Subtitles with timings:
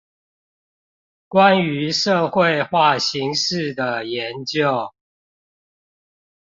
[1.29, 4.91] 關於社會化形式的研究